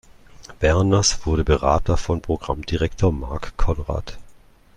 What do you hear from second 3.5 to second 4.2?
Conrad.